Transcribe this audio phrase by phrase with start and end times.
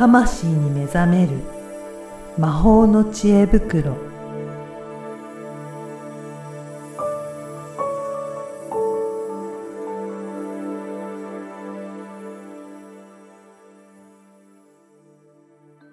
[0.00, 1.32] 魂に目覚める
[2.38, 3.98] 魔法の知恵袋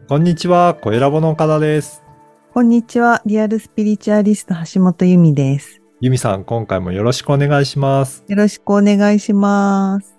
[0.08, 2.02] こんにちは、小ラボの岡田です。
[2.54, 8.24] こんにちはリアルスピリチュアリスト橋本由美ですゆみさん、今回もよろしくお願いします。
[8.25, 10.18] よろしくお願いします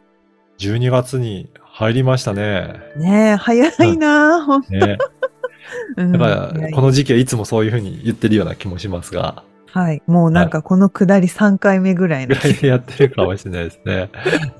[0.58, 2.74] 12月に入りましたね。
[2.96, 4.98] ねえ早いなあほんね。
[5.96, 6.10] うん。
[6.10, 10.02] だか早いら、この時期はいつもそういうふうに言ってるような気もしますが、はい。
[10.08, 12.54] もうなんかこのくだり3回目ぐらいのぐらい。
[12.54, 14.10] で やってるかもしれないですね。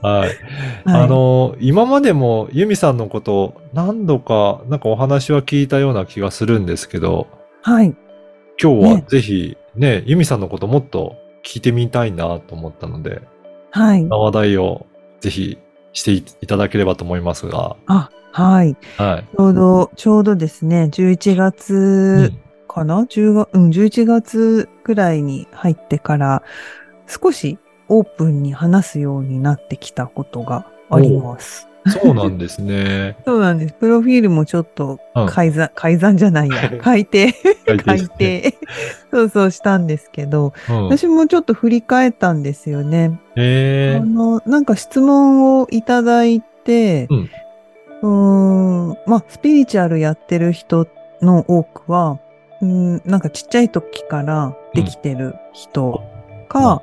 [0.01, 0.29] はい。
[0.87, 1.03] はい。
[1.03, 7.27] あの、今までもゆみさんのこと何度か、なんかお話は聞いたような気がするんですけど、
[7.63, 7.97] はい。
[8.63, 9.05] 今日はね。
[9.09, 13.23] ぜひね、ゆみさんのこともっと聞いてみたいなと思ったので、
[13.73, 14.07] はい。
[14.09, 14.87] 話題を
[15.19, 15.59] ぜひ
[15.99, 19.37] していただければと思いますが、あはいはい。
[19.37, 26.43] ちょうどちょうどですね11月、うんかな？10月、うん、11月くらいに入ってから、
[27.07, 31.67] 少しオープンに話すようになってきたことがあります。
[31.91, 33.17] そうなんですね。
[33.27, 33.75] そうなんです。
[33.75, 35.27] プロフィールもちょっとうん。
[35.27, 37.33] 改ざん、改ざんじゃないや、 改訂、
[37.67, 38.51] 改改訂して。
[38.51, 38.55] 訂、
[39.11, 43.19] そうそうしたんですけど、うん、私もちょっと振り返ったんですよね。
[43.37, 47.09] へえあの、なんか質問をいただいて、
[48.03, 50.87] うーん、まあ、スピリチュアルやってる人
[51.21, 52.19] の多くは、
[52.61, 56.03] うん、なんかちっちゃい時からできてる人
[56.49, 56.83] か、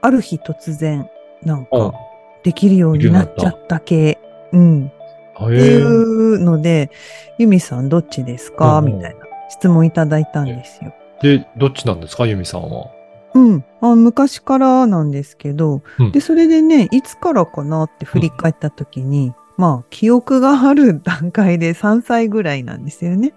[0.00, 1.08] ある日突然、
[1.44, 1.64] なんうん。
[1.90, 1.94] か、
[2.42, 4.18] できるようになっちゃった系、
[4.52, 6.90] うん、っていうので、
[7.38, 10.92] ユミさんどっちですか、うんうんみたいな質問いただいたんですよ。
[11.22, 12.90] で、どっちなんですか、ゆみさんは。
[13.34, 13.64] うん。
[13.80, 23.34] あ昔からなんですけど、うんで、それでね、いつからかなって振り返った時に、まあ、記憶がある段階で3歳ぐらいなんですよね。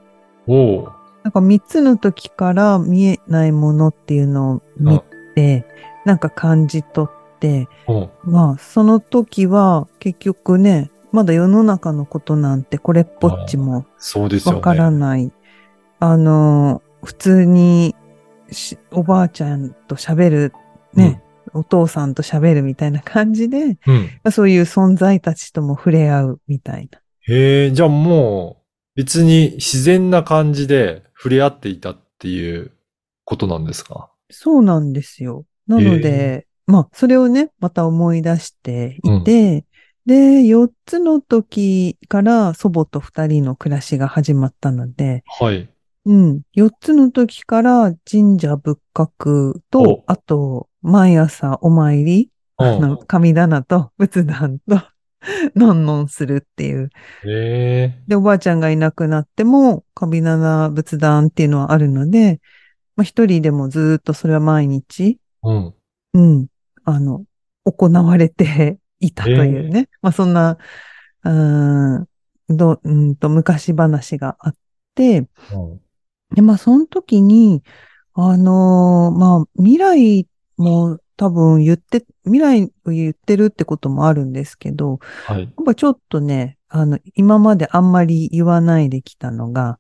[0.48, 0.92] おお。
[1.24, 5.02] なんか3つの時から見えないものっていうのを見
[5.36, 5.66] て、
[6.06, 7.21] なんか感じ取って、うん。
[8.24, 13.86] まあ、その時は結局ね、まだ世の中のことなんてこれっぽっちも。
[14.46, 15.32] わからない。
[16.00, 17.96] あの、普通に
[18.52, 20.54] しおばあちゃんと喋る、
[20.94, 21.22] ね、
[21.54, 23.78] お父さんと喋るみたいな感じで、
[24.24, 24.32] うん。
[24.32, 27.00] そういう存在たちとも触れ合うみたいな。
[27.28, 28.62] へえ、じゃあもう、
[28.96, 32.72] 別に自然な感じで触れ合っていたっていう
[33.26, 34.12] ことなんですか？
[34.30, 35.46] そうなんですよ。
[35.68, 39.66] なので、まあ、それをね、また思い出していて、
[40.06, 45.70] で、4つの時から祖母と2人の暮らしが始まったので、はい。
[46.06, 46.42] うん。
[46.56, 52.68] 4つの時から神社仏閣とお、あと、毎朝お参り、うん。
[52.68, 54.82] あの神棚と仏壇と、
[55.56, 56.90] のんのんするっていう。
[57.26, 58.02] へえ。
[58.08, 62.42] で、おばあちゃんがいなくなっても、神棚仏壇っていうのはあるので、
[62.96, 65.74] まあ、一人でもずーっとそれは毎日、うん。
[66.14, 66.48] うん、
[66.84, 67.26] あの、
[67.66, 69.90] 行われて いたというね。
[70.02, 70.58] まあ、そんな、
[71.24, 72.08] うーん、
[72.50, 74.56] ど、うんと、昔話があっ
[74.96, 75.82] て、うん
[76.36, 77.64] で、まあ、その時に、
[78.14, 80.28] あのーまあ、未来
[80.58, 85.42] も多分言って、未来を言ってるってこともあるんですけど、はい。
[85.42, 89.80] やっぱちょっとね、あの、今まであんまり言わないできたのが、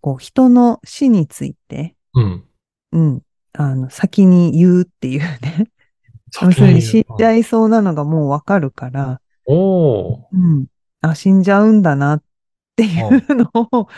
[0.00, 2.44] こう、人の死について、うん。
[2.92, 3.22] うん、
[3.52, 5.70] あの、先に言うっていうね。
[6.34, 10.66] 要先するに死んじゃゃいそうなのがもうわかるから、おおうん。
[11.00, 12.22] あ、死んじゃうんだなっ
[12.76, 13.88] ていうのを、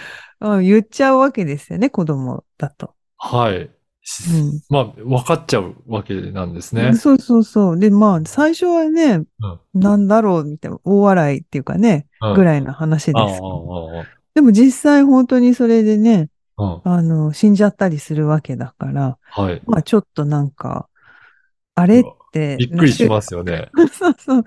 [0.41, 2.94] あ言っちゃうわけですよね、子供だと。
[3.19, 3.71] はい。
[4.04, 6.92] しうんまあ、分かっちゃうわけなんですね。
[6.94, 7.78] そうそうそう。
[7.78, 9.22] で、まあ、最初はね、
[9.75, 13.41] なんだろう、みたいな、大笑いっていうかね、うんぐらいの話です
[14.34, 19.60] でも実際本当にそれでね、あああの、死んじゃったりするわけだから、はい。
[19.66, 20.89] まあちょっとなんか、
[21.74, 22.22] あれって。
[22.32, 23.70] びっくりしますよね。
[23.76, 23.86] す。
[23.98, 24.44] そうそう。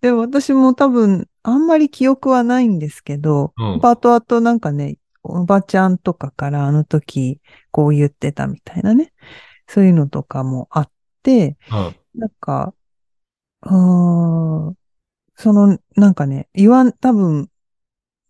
[0.00, 7.40] でも私も多分、あんまり記憶はないんですけど、うんパート後々なんかね、おばちゃんとかからあの時
[7.70, 9.12] こう言ってたみたいなね、
[9.66, 10.90] そういうのとかもあっ
[11.22, 11.96] て、うん。
[12.20, 12.74] なんか、
[13.62, 14.74] うーん、
[15.36, 17.50] その、なんかね、言わん、多分、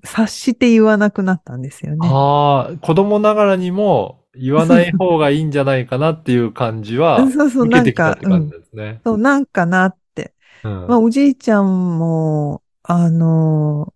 [0.04, 2.08] 察して言わなくなったんですよね。
[2.08, 9.00] ああ、子供ながらにも言わない方がいいんじゃないかなっていう感じは そうそう、なんかって、感じですね。
[9.04, 10.34] そう、なんかなって。
[10.62, 13.94] うんまあ、おじいちゃんも、あの、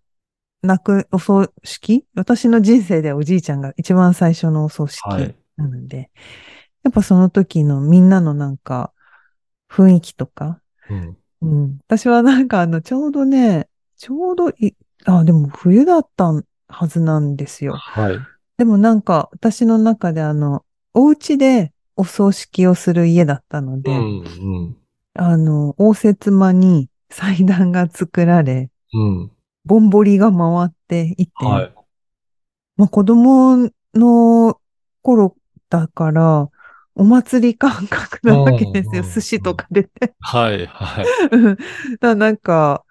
[0.61, 2.05] 亡く、お葬式？
[2.15, 6.11] 私の人生ではおじいちゃんが一番最初のお葬式はいなので、
[6.83, 8.93] やっぱその時のみんなのなんか、
[9.69, 11.17] 雰囲気とか、うん。
[11.41, 11.79] うん。
[11.87, 14.75] 私はなんかあの、ちょうどね、ちょうどい、
[15.05, 17.73] あ、でも冬だったんはずなんですよ。
[17.73, 18.19] はい。
[18.57, 20.63] でもなんか、私の中であの、
[20.93, 24.23] お家でお葬式をする家だったので、うん、う
[24.69, 24.77] ん、
[25.15, 29.31] あの、応接間に祭壇が作られ、うん。
[29.65, 31.73] ぼんぼりが回っていて、はい。
[32.75, 34.59] まあ子供の
[35.01, 35.35] 頃
[35.69, 36.49] だから、
[36.95, 39.01] お祭り感覚なわけですよ。
[39.01, 40.13] うんうん寿司とか出て。
[40.19, 41.05] はい、はい。
[41.31, 41.57] うん
[41.99, 42.83] だなんか、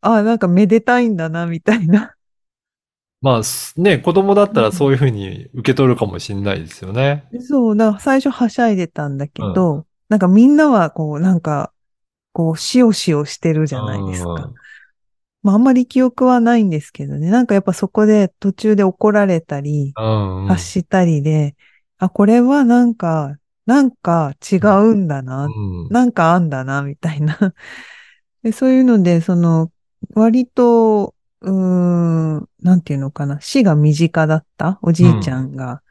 [0.00, 2.14] あ、なんかめでたいんだな、みたいな。
[3.22, 7.24] まあ、すね、子供だったらそういうふうに受け取るかもしれないですよね。
[7.46, 11.72] そう、だから最初はしゃいでたんだけど、なんかみんなはこう、なんか、
[12.32, 14.30] こう、しおしおしてるじゃないですか。
[14.30, 14.54] うん
[15.42, 17.30] まああんまり記憶はないんですけどね。
[17.30, 20.48] なんかやっぱそこで途中で怒られたり、うん、うん。
[20.48, 21.56] 発したりで、
[21.98, 27.38] あ、これはなんか、なんか違うんだな、うんなんかあんだな、みたいな。
[28.42, 29.70] でそういうので、その、
[30.14, 31.52] 割と、うー
[32.40, 34.78] ん、なんていうのかな、死が身近だった？
[34.82, 35.82] おじいちゃんが、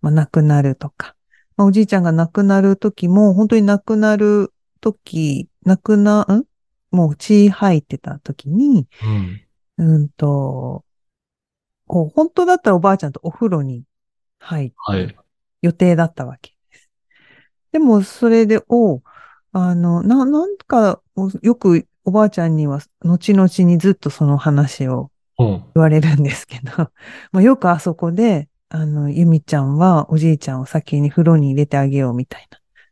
[0.00, 1.16] まあ、亡くなるとか、
[1.56, 6.44] まあ、おじいちゃんが亡くなる時も、本当に亡くなる時、亡くな、ん？
[6.94, 8.86] もう血吐いてた時に、
[9.78, 9.94] うん。
[9.94, 10.84] うんと、
[11.86, 13.84] こう、本当だったらおばあちゃんとお風呂に
[14.38, 15.16] 入って、はい。
[15.62, 16.90] 予定だったわけです。
[17.72, 19.02] でも、それで、お
[19.52, 21.00] あの、な、なんか、
[21.42, 25.48] よくおばあちゃんには、後々にずっとその話をうん。
[25.74, 26.90] 言われるんですけど、
[27.32, 32.46] まあ、よくあそこで、あの、ゆみちゃんはおじいちゃんを先に風呂に入れてあげようみたい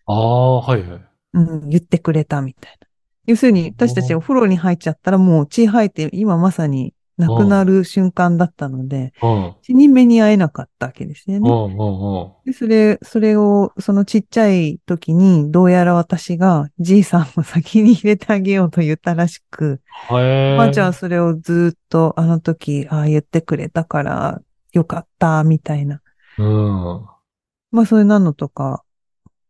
[0.06, 1.00] ああ、はい、はい。
[1.32, 2.86] な、うん、言ってくれたみたいな。
[3.26, 9.54] 要するに、私たちお風呂に入っちゃったらもう血吐いて、今まさに亡くなる瞬間だったので、うん。
[9.62, 11.50] 死に目に会えなかったわけですよね。
[12.44, 24.40] で、それ、それを、そのちっちゃい時に、どうやら私が、じいさんを先に入れてあげようと言ったらしく、ばあちゃんはそれをずっと、あの時、ああ言ってくれたから、
[24.72, 26.00] よかった、みたいな。
[26.38, 27.06] うん。
[27.70, 28.82] まあ、そういうのとか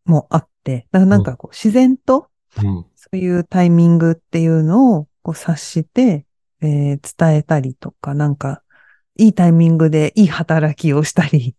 [0.05, 2.29] もあって、だからなんかこう、自然と、
[2.63, 2.87] うん。
[2.97, 6.27] そういうタイミングっていうのを、こう、察して、
[6.63, 8.63] えー伝えたりとか、なんか、
[9.17, 11.57] いいタイミングでいい働きをしたり、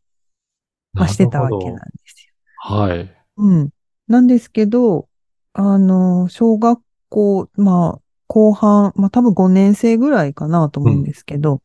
[0.94, 2.34] まあ、してたわけなんですよ。
[2.58, 3.18] はい。
[3.38, 3.70] うん。
[4.08, 5.08] なんですけど、
[5.54, 11.62] あの、小学校、まあ、後半、まあ多分5年生ぐらいかなと思うんですけど、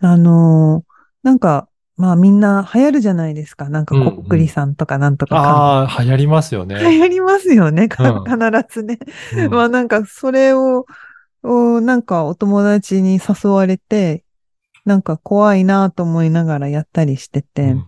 [0.00, 0.84] あの、
[1.22, 3.68] なんか、まあみんな流行るじゃないですか。
[3.70, 6.84] なんかうんうんこっくりさんとかなんとかああ、流行りますよか。
[6.84, 6.90] ね。
[6.90, 7.88] 流行りますよね。
[8.24, 8.36] 必
[8.70, 8.98] ずね。
[9.32, 10.86] うん まあなんかそれを、
[11.48, 14.24] おなんかお友達に誘われて、
[14.84, 17.86] なんか怖いなと思いながらやったりしてて、うん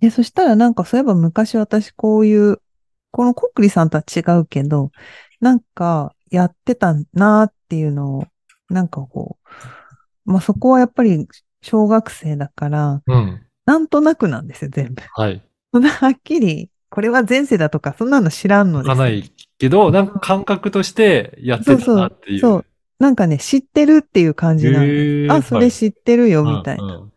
[0.00, 2.60] で、そしたらなんかそういえば昔私こういう、
[3.10, 4.90] このコックリさんとは違うけど、
[5.40, 8.24] なんかやってたなっていうのを、
[8.68, 9.38] なんかこ
[10.26, 11.26] う、まあそこはやっぱり
[11.62, 13.44] 小学生だから、うん。
[13.66, 15.02] なんとなくなんですよ、全部。
[15.14, 15.42] はい。
[15.72, 22.40] そんなはっきり、これは前世だとか、そんなの知らんのですかないけど、なんか感覚としてやってたなっていう。
[22.40, 22.64] そうそう
[22.98, 25.28] なんかね、知ってるっていう感じなんで。
[25.30, 26.84] あ、それ知ってるよ、みたいな。
[26.84, 27.12] うん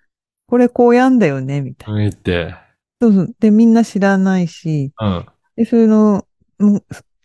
[0.51, 2.09] これこうやんだよね、みたいな。
[2.09, 2.53] って。
[3.01, 3.35] そうそう。
[3.39, 5.25] で、みんな知らないし、うん。
[5.56, 6.25] で、それの、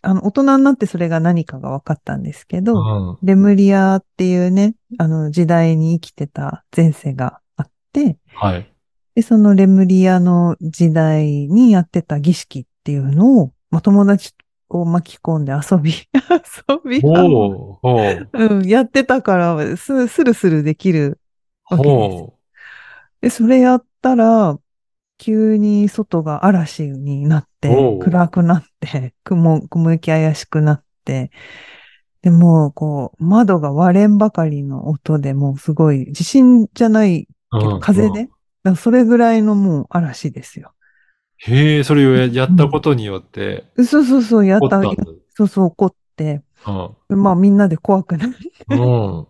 [0.01, 3.17] あの、大人になってそれが何かが分かったんですけど、うん。
[3.21, 8.73] レムリアっていうね、あの、時代に生きてた前世があって、はい。
[9.17, 14.35] で、そのレムリアの時代にやってた儀式っていうのを、まあ、友達
[14.69, 15.91] を巻き込んで遊び、
[16.69, 17.79] 遊び、ほ
[18.31, 18.59] う。
[18.59, 21.19] ん、やってたから、す、スルスルできる
[21.67, 21.95] わけです。
[21.95, 22.33] ほ
[23.21, 24.59] で、それやったら、
[25.17, 27.69] 急に外が嵐になって
[28.03, 31.31] 暗くなって、雲、雲行き怪しくなって、
[32.21, 37.59] で、もう、こう、窓が割れんばかりの音でもうすごい、地震じゃないう。
[37.59, 38.29] けど、うん風で、
[38.71, 40.73] だそれぐらいのもう嵐ですよ。
[41.37, 44.89] へえ、それをややったことによって、そうそうそう、やった、った。
[45.35, 46.41] そうそう、怒って、
[47.09, 47.21] うん。
[47.21, 48.35] まあみんなで怖くなって
[48.69, 49.27] うん。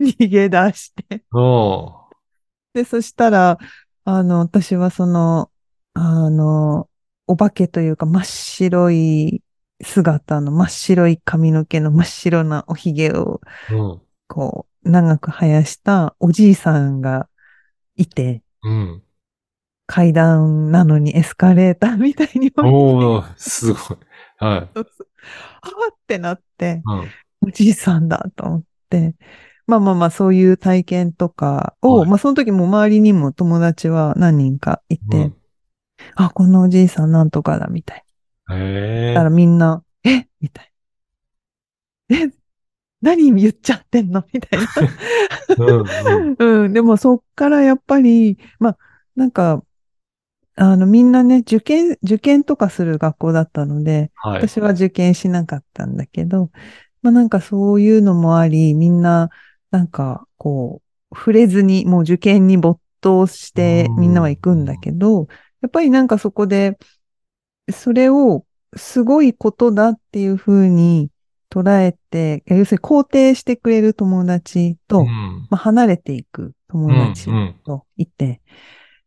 [0.00, 1.22] 逃げ出して。
[1.32, 1.88] うん。
[2.72, 3.58] で、そしたら、
[4.04, 5.50] あの、私はその、
[5.92, 6.88] あの、
[7.26, 9.42] お化けというか真っ白い
[9.82, 13.40] 姿の真っ白い髪の毛の真っ白なおひげを
[13.70, 14.02] うん。
[14.28, 17.28] こう長く生やしたおじいさんが
[17.96, 19.02] いて、うん。
[19.86, 23.98] 階段なのにエスカレーターみたいにおー、すごい。
[24.38, 24.58] はい。
[24.74, 27.10] あーってなって、うん。
[27.42, 29.14] おじいさんだと思って、
[29.66, 35.32] まあまあまあそういう体験とかを、はいまあその時も周りにも友達は何人かいて、
[36.16, 38.04] あ、このおじいさんなんとかだみたい
[38.48, 39.14] うん、へな。
[39.14, 39.30] だからえ。
[39.30, 40.72] みんな、えみたい
[42.08, 42.16] な。
[42.16, 42.43] え
[43.04, 44.24] 何言っちゃってんの？
[44.32, 44.66] みたいな。
[45.58, 46.72] うんうん。
[46.72, 48.78] でもそっからやっぱり、まあ、
[49.14, 49.62] なんか、
[50.56, 54.38] あの、みんなね、受験、受験とかする学校だったので、はい。
[54.38, 56.50] 私は受験しなかったんだけど、
[57.02, 59.28] まあなんかそういうのもあり、みんな、
[59.70, 60.80] なんか、こ
[61.12, 65.28] う、触れずに、もう受験に没頭してうんみんなは行くんだけど、
[65.60, 66.78] やっぱりなんかそこで、
[67.70, 68.46] それを
[68.76, 71.10] すごいことだっていうふうに
[71.54, 78.40] 捉えて、要するに肯定してくれる友達と、うんまあ、離れていく友達うんうんといて、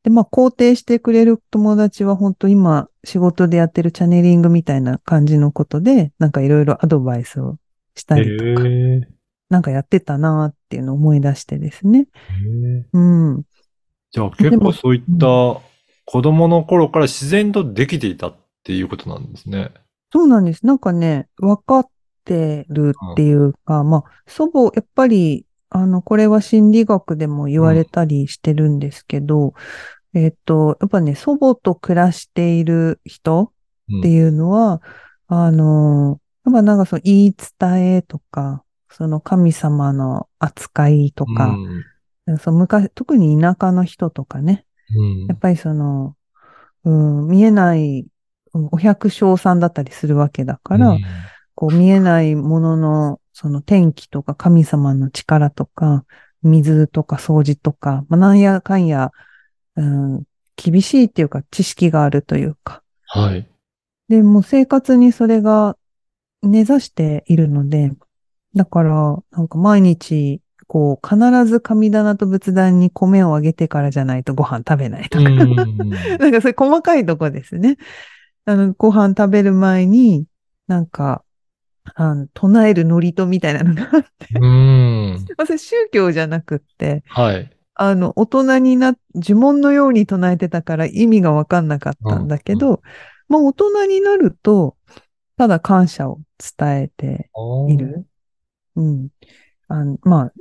[0.03, 7.57] で、まあ、肯定してくれる友達は本当今仕事でやってるチャネリングみたいな感じのことで、なんかいろいろアドバイスを
[7.95, 9.07] したりとか、へえ
[9.49, 11.99] なんかやってたなっていうのを思い出してですね。
[11.99, 13.43] へえうん。
[14.11, 15.61] じゃあ結構そういった
[16.05, 19.71] 子供の頃から自然とできていたっていうことなんですね。
[20.13, 20.65] そうなんです。
[20.65, 21.89] なんかね、分かっ
[22.27, 29.53] てるっていうか、まあ、祖母、やっぱり、あの、これは心理学でも言われたりしてるんですけど、
[30.13, 33.51] えっと、やっぱね、祖母と暮らしている人
[33.89, 33.99] うん。
[33.99, 34.81] っていうのは、
[35.27, 41.55] あの、やっぱなんかその言い伝えとか、その神様の扱いとか、
[42.41, 45.25] その昔、特に田舎の人とかね、うん。
[45.27, 46.15] やっぱりその、
[46.83, 48.01] うん、見えない、
[48.53, 51.01] うんお百姓さんだったりするわけだから、うん
[51.57, 56.05] こう見えないものの、その天気とか神様の力とか、
[56.43, 59.11] 水とか掃除とか、まあ、なんやかんや、
[59.75, 60.23] うん、
[60.55, 62.83] 厳しいっていうか知識があるというか。
[63.07, 63.47] はい。
[64.07, 65.75] で、もう生活にそれが
[66.43, 67.91] 根ざしているので、
[68.55, 75.23] だから、なんか毎日、こう、必ず神棚と仏壇に米をあげてからじゃないとご飯食べないとか。
[75.27, 75.55] うん
[76.21, 77.77] なんかそういう細かいとこですね。
[78.45, 80.27] あの、ご飯食べる前に、
[80.67, 81.23] なんか、
[81.95, 85.25] あの唱える祝詞みたいなのがあって、うん。
[85.37, 87.49] まあそれ宗教じゃなくって、はい。
[87.79, 92.81] あの、大人にな、呪文のように唱えてたから意味がわかんなかったんだけど、
[93.27, 94.75] まあ大人になると、
[95.37, 96.19] ただ感謝を
[96.57, 97.29] 伝えて
[97.69, 98.07] いる。
[98.75, 99.09] うん。
[99.67, 100.31] あのま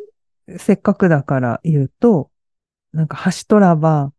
[0.49, 2.31] あ、せっかくだから言うと、
[2.93, 4.13] なんか箸取らば、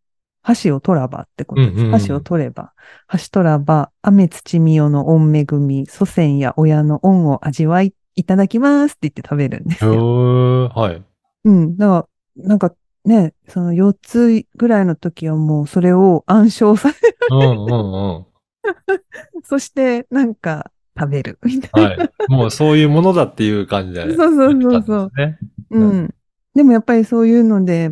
[0.47, 1.73] 箸を取らばってことです。
[1.73, 2.71] うんうんうん箸を取れば、
[3.05, 10.69] 箸取らば、雨土みよの恩恵み、祖先や親の恩を味わい、いただきますって言って食べるんですへよ。
[10.69, 11.03] ーはい。
[11.43, 11.75] うん。
[11.75, 12.73] だから、なんか
[13.03, 16.99] ね、その4つぐらいの時はもうそれを暗唱させ、
[17.29, 18.25] うんうんうん。
[19.43, 21.89] そしてなんか食べるみたいな。
[21.89, 22.09] はい。
[22.29, 24.03] もうそういうものだっていう感じで。
[24.15, 25.39] そうそうそうそうね。
[25.71, 26.13] うん。
[26.55, 27.91] でもやっぱりそういうので、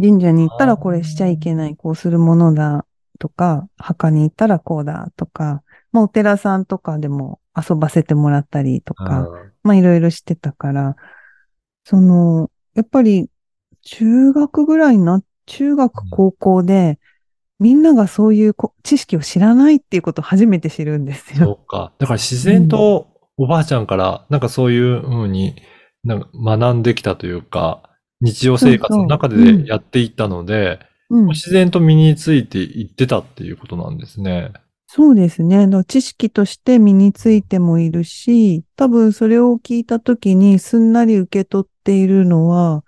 [0.00, 2.86] 神社に行ったらこれしちゃいけない、こうするものだ
[3.18, 9.28] とか、墓に行ったらこうだとか、まあお寺さんとかでも遊ばせてもらったりとか、
[9.62, 10.96] まあいろいろしてたから、
[11.84, 13.28] その、やっぱり
[13.82, 16.98] 中学ぐらいな、中学高校で、
[17.58, 21.60] みんながそういうこ知識を知らないっていうことを初めて知るんですそよ。
[21.62, 21.92] うか。
[21.98, 25.56] だから自然とおばあちゃんから、なんかそういう風に
[26.04, 27.89] なんか学んできたというか、
[28.20, 31.26] 日常生活の中でやっていったので、うん。
[31.28, 34.52] 自然と身についていってたっていうことなんですね。
[34.86, 35.68] そうですね。
[35.86, 42.84] 知識として身についてもいるし、多分それを聞いたときにすんなり受け取っているのは、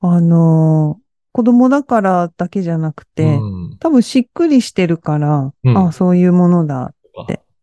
[0.00, 1.00] あの、
[1.32, 3.76] 子供だからだけじゃなくて、うん。
[3.78, 6.92] 多分しっくりしてるから、うんあそういうものだ。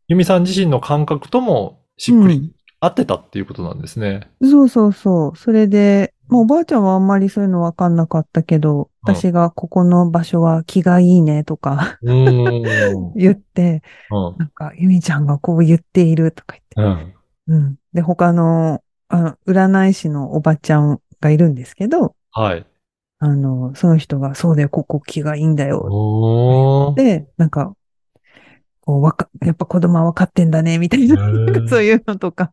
[0.08, 4.30] 由美さん自身の感覚ともしっくり合ってたっていうことなんですね。
[4.42, 5.38] そうそうそう。
[5.38, 13.14] それで、まあ、おばあちゃんはあんまりそういうのわかんなかったけど、うん私がここの場所は気がいいねとかうーん。
[13.20, 17.14] 言って、うんなんか、ゆみちゃんがこう言っているとか言って。
[17.50, 17.58] うん。
[17.58, 17.76] うん。
[17.94, 22.66] で、他の、あの、占い師のおばちゃんがいるんですけど、はい。
[23.20, 25.82] あの、その人が、そうだよ、ここ気がいいんだよ。
[25.90, 26.96] おー。
[26.96, 27.76] で、なんか、
[28.82, 32.52] こう、わか、やっぱ子供は分かってんだね、みたいな、へーそういうのとか。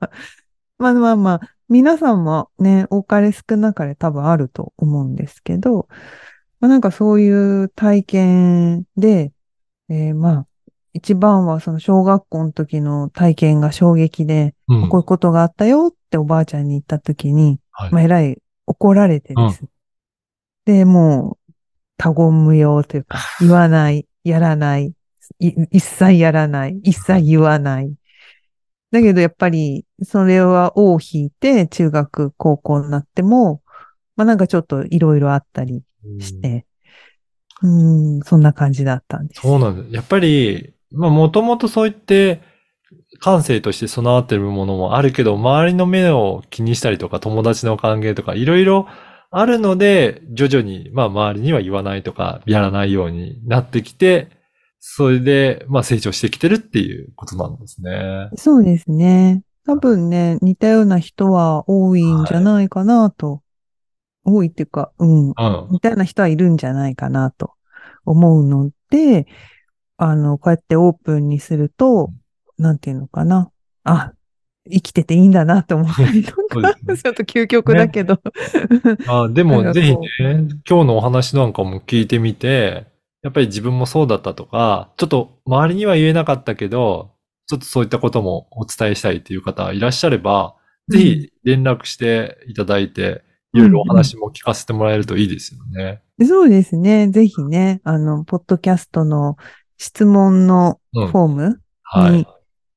[0.79, 5.89] まあまあまあ、皆さんもね、多かれ少なかれ多分あると思うんですけど、
[6.59, 9.33] まあなんかそういう体験で、
[9.89, 10.47] えーまあ、
[10.93, 19.65] 一番はその小学校の時の体験が衝撃で、うんこういうことがあったよっておばあちゃんに言った時に、はいまあ、えらい怒られてです。
[20.65, 21.53] で、もう、
[21.97, 24.93] 他言無用というか、 言わない、やらない、
[25.39, 27.95] い一切やらない、一切言わない。
[28.91, 33.63] だけどやっぱり、それは尾を引いて、中学、高校になっても、
[34.17, 35.83] まあなんかちょっといろいろあったり
[36.19, 36.67] して、
[37.63, 39.43] うん、そんな感じだったんです。
[39.43, 39.95] そうなんです。
[39.95, 42.41] やっぱり、まあもともとそう言って、
[43.21, 48.87] 感性として備わってるものもあるけど、周りの目を気にしたりとか、友達の関係とか、いろいろ
[49.31, 54.40] あるので、徐々に、まあ周りには言わないとか、やらないようになってきて、
[54.81, 58.31] それで、まあ成長してきてるっていうことなんですね。
[58.37, 59.43] そうですね。
[59.67, 63.31] 多分ね、似たような人は多いんじゃないかなと。
[63.33, 63.41] はい、
[64.25, 65.35] 多いっていうか、うん、うん。
[65.71, 67.53] 似たような人はいるんじゃないかなと
[68.07, 69.27] 思うので、
[69.99, 72.11] あの、こうやってオープンにすると、
[72.57, 73.51] なんていうのかな。
[73.85, 74.13] あ、
[74.71, 78.15] 生きてていいんだなと思ったりとか、ね、 ちょっと究極だけど。
[78.15, 78.21] ね、
[79.09, 82.90] あでも、ぜひね、今日のお話なんかも聞いてみて、
[83.23, 87.15] やっぱり自分もそうだったとか、ちょっと周りには言えなかったけど、
[87.47, 90.57] ちょっとそういったこともお伝えしたいという方いらっしゃれば、
[90.89, 93.23] ぜひ連絡していただいて、
[93.53, 96.03] いろいろお話も聞かせてもらえるといいですよね。
[96.19, 97.09] うんうん、そうですね。
[97.09, 99.37] ぜひね、あの、ポッドキャストの
[99.77, 102.27] 質問のフォームに、はい、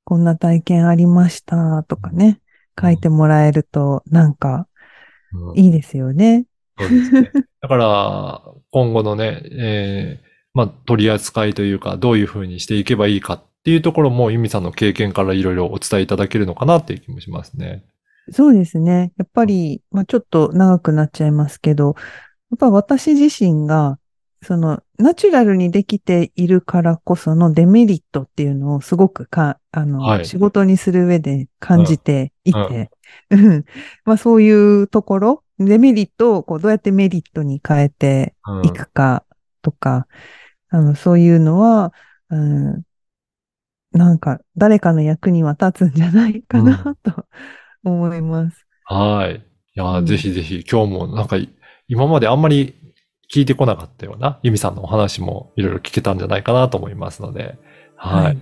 [0.04, 2.40] こんな体験ありましたとかね、
[2.80, 4.68] 書いてもらえると、なんか、
[5.56, 6.46] いいですよね。
[6.80, 7.32] そうですね。
[7.62, 17.84] だから、今後のね、えー、まあ、取り扱いというか、どういうふうにしていけばいいかっていうところも、ユミさんの経験からいろいろお伝えいただけるのかなっていう気もしますね。
[18.32, 19.12] そうですね。
[19.18, 21.96] やっぱり、まあ、ちょっと長くなっちゃいますけど、
[22.52, 23.98] やっぱ私自身が
[24.44, 32.92] その、ナチュラルにできているからこそのデメリットっていうのをすごくか、あの、はい、仕事にする上で感じていて、
[33.32, 33.66] うん、うん、
[34.06, 39.24] まあそういうところ、デメリットをこうどうやってメリットに変えていくか
[39.62, 40.04] とか、うん、
[40.74, 41.94] あの、そういうのは、
[42.32, 42.82] うん、
[43.92, 47.28] なんか誰かの役には立つんじゃないかな、と
[47.84, 48.66] 思います。
[48.86, 49.36] はい。
[49.36, 51.38] いや、ぜひぜひ今日もなんか
[51.88, 52.74] 今まであんまり
[53.32, 57.60] 聞いてこなかったような、ユミさんのお話もいろいろ聞けたんじゃないかなと思いますので、
[57.96, 58.24] はい。
[58.24, 58.38] はい、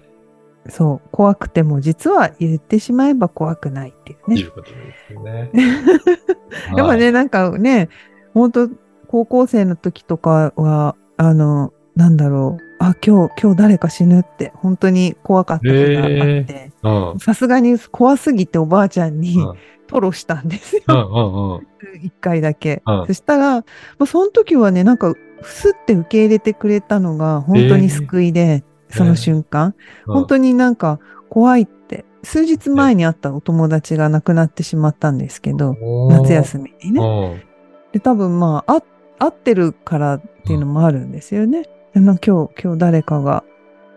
[0.70, 4.40] そう、怖くても実は言ってしまえば怖くないっていうね。
[4.40, 5.52] いうことですよね。
[6.78, 7.90] でもね、なんかね、
[8.34, 8.70] 本当
[9.10, 12.64] 高校生の時とかは、あの、なんだろう。
[12.80, 16.72] あ、今日、今日誰か死ぬって、本当に怖かった日があって、
[17.20, 19.46] さすがに怖すぎておばあちゃんに、うん、
[19.88, 21.62] 吐露したんですよ。
[22.02, 22.82] 一回だけ。
[23.08, 23.66] そしたら、ま
[24.00, 29.76] あ、その時はね、なんか、すって受け入れてくれたのが本当に救いで、えー、その瞬間、
[30.06, 31.00] 本当になんか
[31.30, 35.76] 怖いって、数日前に会ったお友達が亡くなってしまったんですけど、
[36.10, 37.44] 夏休みにね。
[37.92, 38.82] で、多分まあ、
[39.20, 41.68] 会ってるからっていうのもあるんですよね。
[41.94, 42.28] 今日、
[42.62, 43.44] 今日誰かが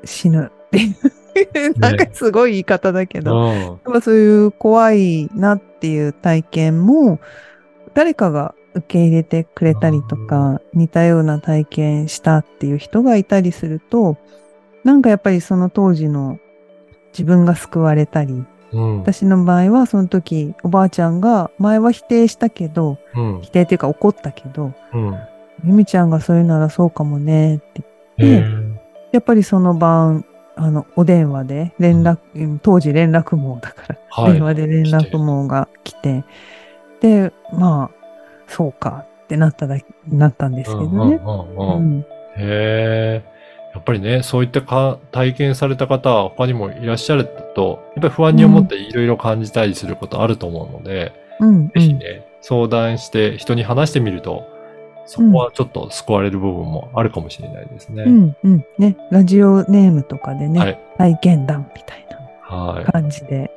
[0.04, 7.20] 死ぬっていうなんかすごい言い方だけど、ね、そういう怖いなっていう体験も、
[7.94, 14.16] 誰かが受け入れてくれたりとか、似たような体験したっていう人がいたりすると、
[14.82, 16.38] なんかやっぱりその当時の
[17.12, 25.18] 自分が救われたり、うん、私の場合はその時おばあちゃんが前は否定したけど、うん、否定っていうか怒ったけど、うん、
[25.64, 27.82] ゆみちゃんがそういうならそうかもねって
[28.18, 28.78] 言って、
[29.12, 30.24] やっぱりその晩
[30.56, 36.24] あの、お電話で連絡、うん、当時連絡網だから、はい、電話で連絡網が来て、
[37.00, 38.04] で、まあ、
[38.46, 41.20] そうかってなっただなったんですけどね。
[42.36, 43.34] へえ。
[43.74, 54.46] やっぱりね、そういったか体験された方は他にもいらっしゃると、やっぱり不安に思っていろいろ感じたりすることあると思うので、うん、ぜひね、相談して人に話してみると、
[55.06, 58.04] そこはちょっと救われる部分もあるかもしれないですね。
[58.04, 58.96] うん、うん、ね。
[59.10, 62.06] ラジオネームとかでね、はい、体験談みたい
[62.50, 63.50] な感じで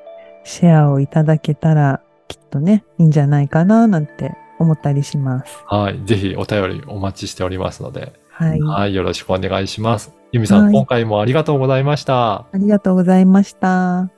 [0.43, 5.63] シェアをいただけたら、きっとね、いいんじゃないかな、なんて思ったりします。
[5.65, 5.99] はい。
[6.05, 8.61] ぜひお便りお待ちしておりますので、はい。
[8.61, 8.95] はい。
[8.95, 10.13] よろしくお願いします。
[10.31, 12.33] ゆみさん、はい、今回もありがとうございました。
[12.33, 14.16] ありがとうございました。